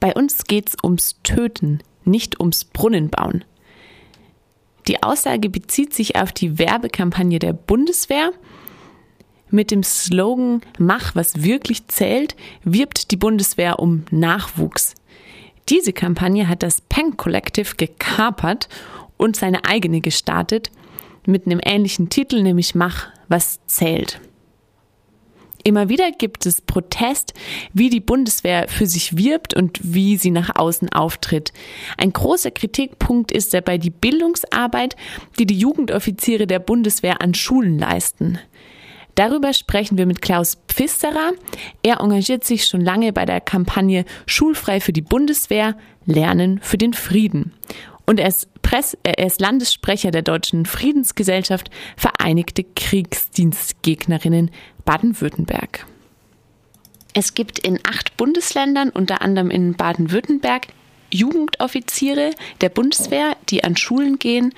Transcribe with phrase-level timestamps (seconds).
[0.00, 3.44] Bei uns geht's ums Töten, nicht ums Brunnenbauen.
[4.88, 8.32] Die Aussage bezieht sich auf die Werbekampagne der Bundeswehr.
[9.50, 12.34] Mit dem Slogan Mach, was wirklich zählt,
[12.64, 14.94] wirbt die Bundeswehr um Nachwuchs.
[15.68, 18.68] Diese Kampagne hat das Peng Collective gekapert
[19.18, 20.70] und seine eigene gestartet
[21.26, 24.20] mit einem ähnlichen Titel, nämlich Mach, was zählt.
[25.64, 27.34] Immer wieder gibt es Protest,
[27.72, 31.52] wie die Bundeswehr für sich wirbt und wie sie nach außen auftritt.
[31.98, 34.96] Ein großer Kritikpunkt ist dabei die Bildungsarbeit,
[35.38, 38.38] die die Jugendoffiziere der Bundeswehr an Schulen leisten.
[39.14, 41.32] Darüber sprechen wir mit Klaus Pfisterer.
[41.82, 46.94] Er engagiert sich schon lange bei der Kampagne Schulfrei für die Bundeswehr, Lernen für den
[46.94, 47.52] Frieden.
[48.06, 54.52] Und er ist, Press, er ist Landessprecher der Deutschen Friedensgesellschaft Vereinigte Kriegsdienstgegnerinnen
[54.84, 55.86] Baden-Württemberg.
[57.12, 60.68] Es gibt in acht Bundesländern, unter anderem in Baden-Württemberg,
[61.10, 62.30] Jugendoffiziere
[62.60, 64.54] der Bundeswehr, die an Schulen gehen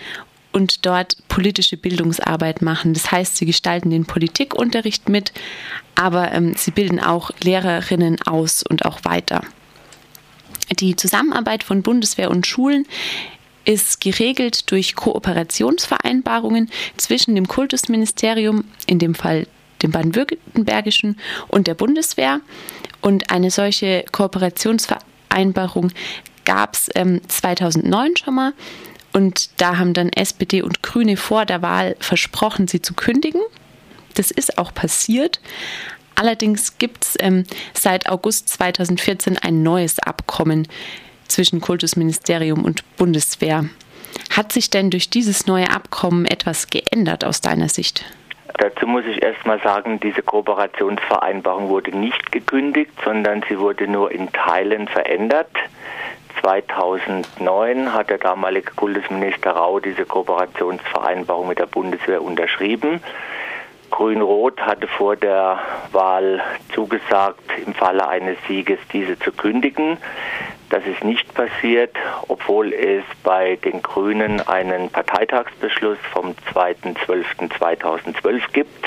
[0.53, 2.92] und dort politische Bildungsarbeit machen.
[2.92, 5.33] Das heißt, sie gestalten den Politikunterricht mit,
[5.94, 9.41] aber ähm, sie bilden auch Lehrerinnen aus und auch weiter.
[10.81, 12.87] Die Zusammenarbeit von Bundeswehr und Schulen
[13.65, 19.47] ist geregelt durch Kooperationsvereinbarungen zwischen dem Kultusministerium, in dem Fall
[19.83, 21.19] dem baden-württembergischen
[21.49, 22.41] und der Bundeswehr.
[23.01, 25.93] Und eine solche Kooperationsvereinbarung
[26.45, 28.53] gab es ähm, 2009 schon mal.
[29.13, 33.41] Und da haben dann SPD und Grüne vor der Wahl versprochen, sie zu kündigen.
[34.15, 35.41] Das ist auch passiert.
[36.15, 40.69] Allerdings gibt es ähm, seit August 2014 ein neues Abkommen
[41.33, 43.64] zwischen Kultusministerium und Bundeswehr.
[44.30, 48.05] Hat sich denn durch dieses neue Abkommen etwas geändert aus deiner Sicht?
[48.58, 54.30] Dazu muss ich erstmal sagen, diese Kooperationsvereinbarung wurde nicht gekündigt, sondern sie wurde nur in
[54.33, 55.50] Teilen verändert.
[56.41, 63.00] 2009 hat der damalige Kultusminister Rau diese Kooperationsvereinbarung mit der Bundeswehr unterschrieben.
[63.91, 65.60] Grün-Rot hatte vor der
[65.92, 66.42] Wahl
[66.75, 69.98] zugesagt, im Falle eines Sieges diese zu kündigen.
[70.72, 71.94] Das ist nicht passiert,
[72.28, 78.87] obwohl es bei den Grünen einen Parteitagsbeschluss vom 2.12.2012 gibt.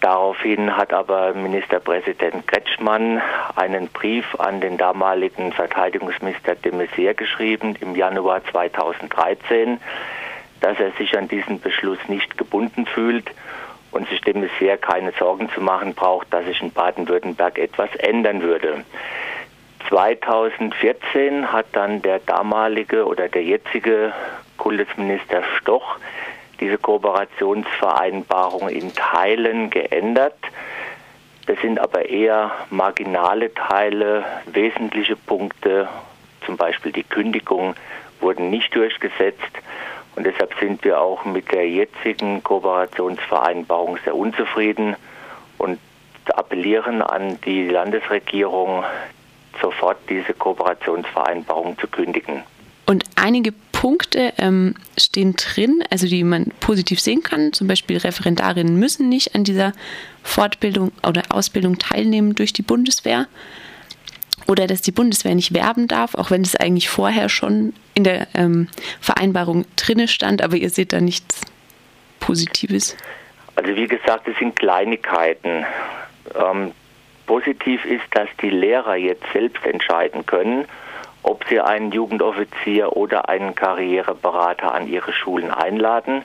[0.00, 3.20] Daraufhin hat aber Ministerpräsident Kretschmann
[3.56, 9.80] einen Brief an den damaligen Verteidigungsminister de Maizière geschrieben im Januar 2013,
[10.60, 13.28] dass er sich an diesen Beschluss nicht gebunden fühlt
[13.90, 18.42] und sich de Maizière keine Sorgen zu machen braucht, dass sich in Baden-Württemberg etwas ändern
[18.42, 18.84] würde.
[19.92, 24.14] 2014 hat dann der damalige oder der jetzige
[24.56, 25.96] Kultusminister Stoch
[26.60, 30.38] diese Kooperationsvereinbarung in Teilen geändert.
[31.44, 35.88] Das sind aber eher marginale Teile, wesentliche Punkte,
[36.46, 37.74] zum Beispiel die Kündigung,
[38.20, 39.52] wurden nicht durchgesetzt.
[40.16, 44.96] Und deshalb sind wir auch mit der jetzigen Kooperationsvereinbarung sehr unzufrieden
[45.58, 45.78] und
[46.34, 48.84] appellieren an die Landesregierung,
[49.60, 52.42] sofort diese Kooperationsvereinbarung zu kündigen.
[52.86, 57.52] Und einige Punkte ähm, stehen drin, also die man positiv sehen kann.
[57.52, 59.72] Zum Beispiel Referendarinnen müssen nicht an dieser
[60.22, 63.26] Fortbildung oder Ausbildung teilnehmen durch die Bundeswehr.
[64.46, 68.26] Oder dass die Bundeswehr nicht werben darf, auch wenn es eigentlich vorher schon in der
[68.34, 68.68] ähm,
[69.00, 71.40] Vereinbarung drinne stand, aber ihr seht da nichts
[72.20, 72.96] Positives.
[73.56, 75.64] Also wie gesagt, es sind Kleinigkeiten.
[76.34, 76.72] Ähm,
[77.32, 80.66] Positiv ist, dass die Lehrer jetzt selbst entscheiden können,
[81.22, 86.24] ob sie einen Jugendoffizier oder einen Karriereberater an ihre Schulen einladen.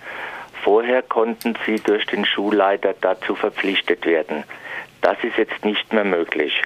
[0.63, 4.44] Vorher konnten sie durch den Schulleiter dazu verpflichtet werden.
[5.00, 6.62] Das ist jetzt nicht mehr möglich.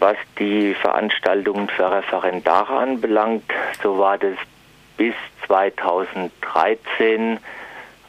[0.00, 3.50] Was die Veranstaltungen für Referendare anbelangt,
[3.82, 4.36] so war das
[4.98, 5.14] bis
[5.46, 7.38] 2013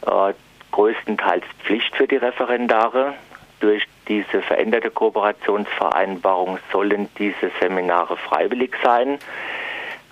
[0.06, 0.34] äh,
[0.74, 3.14] größtenteils Pflicht für die Referendare.
[3.62, 9.20] Durch diese veränderte Kooperationsvereinbarung sollen diese Seminare freiwillig sein.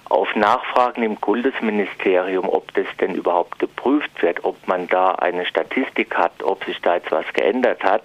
[0.05, 6.15] Auf Nachfragen im Kultusministerium, ob das denn überhaupt geprüft wird, ob man da eine Statistik
[6.15, 8.03] hat, ob sich da jetzt was geändert hat,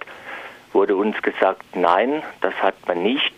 [0.73, 3.33] wurde uns gesagt, nein, das hat man nicht.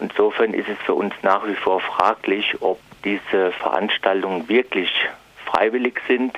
[0.00, 4.90] Insofern ist es für uns nach wie vor fraglich, ob diese Veranstaltungen wirklich
[5.44, 6.36] freiwillig sind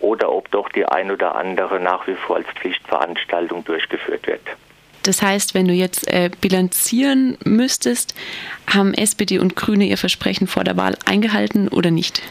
[0.00, 4.46] oder ob doch die ein oder andere nach wie vor als Pflichtveranstaltung durchgeführt wird.
[5.04, 8.14] Das heißt, wenn du jetzt äh, bilanzieren müsstest,
[8.66, 12.22] haben SPD und Grüne ihr Versprechen vor der Wahl eingehalten oder nicht?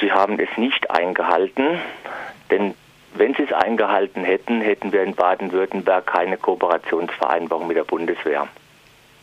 [0.00, 1.78] Sie haben es nicht eingehalten,
[2.50, 2.74] denn
[3.14, 8.48] wenn sie es eingehalten hätten, hätten wir in Baden-Württemberg keine Kooperationsvereinbarung mit der Bundeswehr.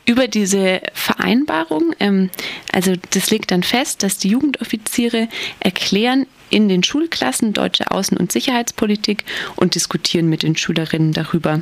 [0.05, 2.29] über diese Vereinbarung, ähm,
[2.71, 5.27] also das legt dann fest, dass die Jugendoffiziere
[5.59, 9.23] erklären in den Schulklassen deutsche Außen- und Sicherheitspolitik
[9.55, 11.61] und diskutieren mit den Schülerinnen darüber.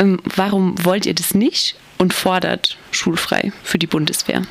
[0.00, 4.42] Ähm, warum wollt ihr das nicht und fordert schulfrei für die Bundeswehr?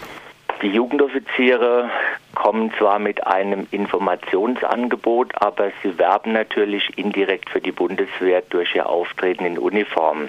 [0.62, 1.90] Die Jugendoffiziere
[2.36, 8.88] kommen zwar mit einem Informationsangebot, aber sie werben natürlich indirekt für die Bundeswehr durch ihr
[8.88, 10.28] Auftreten in Uniform.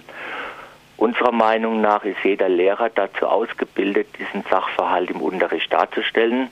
[0.96, 6.48] Unserer Meinung nach ist jeder Lehrer dazu ausgebildet, diesen Sachverhalt im Unterricht darzustellen.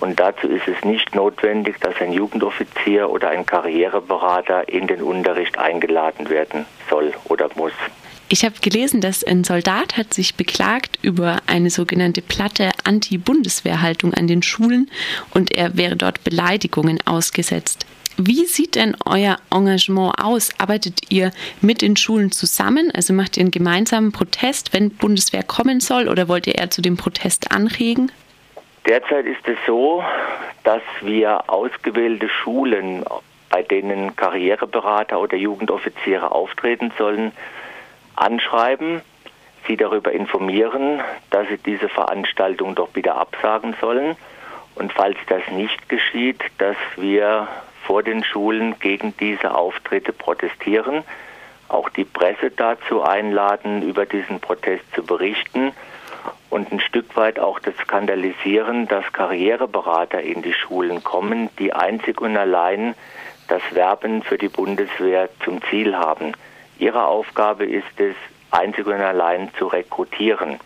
[0.00, 5.58] Und dazu ist es nicht notwendig, dass ein Jugendoffizier oder ein Karriereberater in den Unterricht
[5.58, 7.72] eingeladen werden soll oder muss.
[8.28, 14.26] Ich habe gelesen, dass ein Soldat hat sich beklagt über eine sogenannte platte Anti-Bundeswehr-Haltung an
[14.26, 14.90] den Schulen
[15.30, 17.86] und er wäre dort Beleidigungen ausgesetzt.
[18.16, 20.50] Wie sieht denn euer Engagement aus?
[20.58, 22.90] Arbeitet ihr mit den Schulen zusammen?
[22.92, 26.80] Also macht ihr einen gemeinsamen Protest, wenn Bundeswehr kommen soll oder wollt ihr eher zu
[26.80, 28.10] dem Protest anregen?
[28.86, 30.04] Derzeit ist es so,
[30.62, 33.02] dass wir ausgewählte Schulen,
[33.48, 37.32] bei denen Karriereberater oder Jugendoffiziere auftreten sollen,
[38.14, 39.00] anschreiben,
[39.66, 41.00] sie darüber informieren,
[41.30, 44.16] dass sie diese Veranstaltung doch bitte absagen sollen.
[44.74, 47.48] Und falls das nicht geschieht, dass wir
[47.86, 51.04] vor den Schulen gegen diese Auftritte protestieren,
[51.68, 55.72] auch die Presse dazu einladen, über diesen Protest zu berichten
[56.54, 62.20] und ein Stück weit auch das Skandalisieren, dass Karriereberater in die Schulen kommen, die einzig
[62.20, 62.94] und allein
[63.48, 66.32] das Werben für die Bundeswehr zum Ziel haben.
[66.78, 68.14] Ihre Aufgabe ist es,
[68.52, 70.60] einzig und allein zu rekrutieren.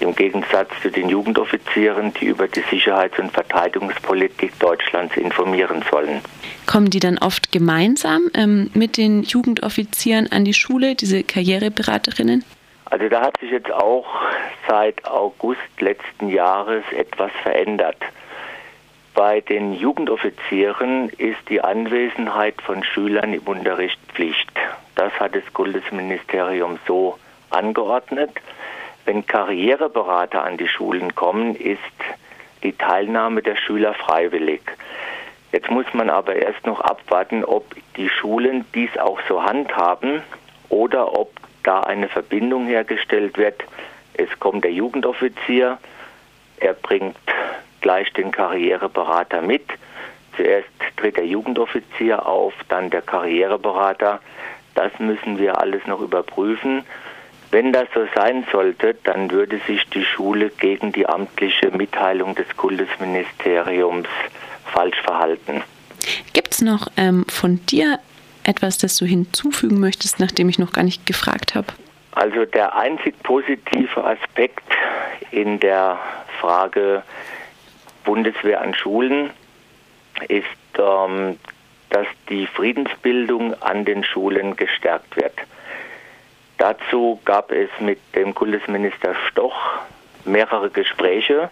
[0.00, 6.22] Im Gegensatz zu den Jugendoffizieren, die über die Sicherheits- und Verteidigungspolitik Deutschlands informieren sollen.
[6.64, 12.44] Kommen die dann oft gemeinsam ähm, mit den Jugendoffizieren an die Schule, diese Karriereberaterinnen?
[12.86, 14.06] Also da hat sich jetzt auch
[14.68, 17.96] seit August letzten Jahres etwas verändert.
[19.14, 24.50] Bei den Jugendoffizieren ist die Anwesenheit von Schülern im Unterricht Pflicht.
[24.96, 27.18] Das hat das Kultusministerium so
[27.50, 28.30] angeordnet.
[29.04, 31.78] Wenn Karriereberater an die Schulen kommen, ist
[32.62, 34.62] die Teilnahme der Schüler freiwillig.
[35.52, 37.64] Jetzt muss man aber erst noch abwarten, ob
[37.96, 40.22] die Schulen dies auch so handhaben
[40.68, 41.30] oder ob
[41.64, 43.64] da eine Verbindung hergestellt wird.
[44.14, 45.78] Es kommt der Jugendoffizier,
[46.58, 47.16] er bringt
[47.80, 49.64] gleich den Karriereberater mit.
[50.36, 54.20] Zuerst tritt der Jugendoffizier auf, dann der Karriereberater.
[54.74, 56.84] Das müssen wir alles noch überprüfen.
[57.50, 62.48] Wenn das so sein sollte, dann würde sich die Schule gegen die amtliche Mitteilung des
[62.56, 64.08] Kultusministeriums
[64.64, 65.62] falsch verhalten.
[66.32, 68.00] Gibt es noch ähm, von dir
[68.44, 71.66] etwas, das du hinzufügen möchtest, nachdem ich noch gar nicht gefragt habe?
[72.12, 74.68] Also der einzig positive Aspekt
[75.30, 75.98] in der
[76.40, 77.02] Frage
[78.04, 79.30] Bundeswehr an Schulen
[80.28, 80.44] ist
[80.78, 81.38] ähm,
[81.94, 85.34] dass die Friedensbildung an den Schulen gestärkt wird.
[86.58, 89.54] Dazu gab es mit dem Kultusminister Stoch
[90.24, 91.50] mehrere Gespräche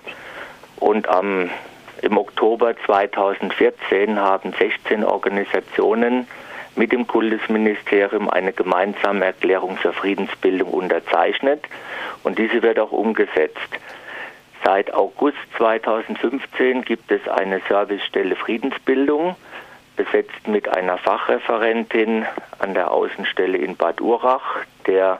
[0.80, 1.48] und am,
[2.00, 6.26] im Oktober 2014 haben 16 Organisationen
[6.76, 11.64] mit dem Kultusministerium eine gemeinsame Erklärung zur Friedensbildung unterzeichnet
[12.22, 13.58] und diese wird auch umgesetzt.
[14.64, 19.36] Seit August 2015 gibt es eine Servicestelle Friedensbildung
[19.96, 22.24] besetzt mit einer Fachreferentin
[22.58, 25.18] an der Außenstelle in Bad Urach, der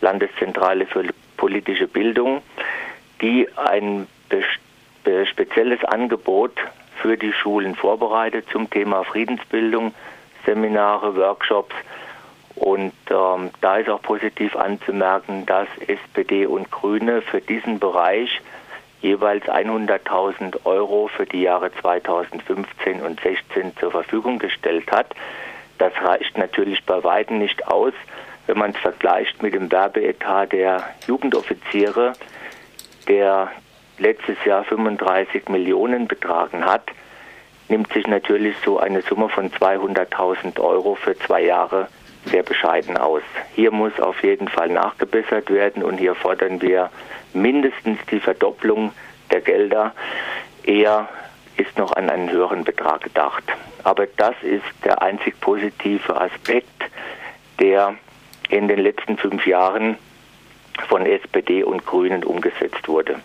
[0.00, 1.04] Landeszentrale für
[1.36, 2.42] politische Bildung,
[3.20, 4.06] die ein
[5.26, 6.52] spezielles Angebot
[7.00, 9.94] für die Schulen vorbereitet zum Thema Friedensbildung,
[10.44, 11.74] Seminare, Workshops.
[12.56, 18.40] Und ähm, da ist auch positiv anzumerken, dass SPD und Grüne für diesen Bereich
[19.00, 25.14] jeweils 100.000 Euro für die Jahre 2015 und 2016 zur Verfügung gestellt hat.
[25.78, 27.94] Das reicht natürlich bei weitem nicht aus,
[28.46, 32.12] wenn man es vergleicht mit dem Werbeetat der Jugendoffiziere,
[33.08, 33.50] der
[33.96, 36.82] letztes Jahr 35 Millionen betragen hat,
[37.70, 41.88] nimmt sich natürlich so eine Summe von 200.000 Euro für zwei Jahre
[42.26, 43.22] sehr bescheiden aus.
[43.54, 46.90] Hier muss auf jeden Fall nachgebessert werden und hier fordern wir
[47.32, 48.92] mindestens die Verdopplung
[49.30, 49.94] der Gelder.
[50.64, 51.08] Eher
[51.56, 53.44] ist noch an einen höheren Betrag gedacht.
[53.84, 56.84] Aber das ist der einzig positive Aspekt,
[57.58, 57.94] der
[58.48, 59.96] in den letzten fünf Jahren
[60.88, 63.20] von SPD und Grünen umgesetzt wurde.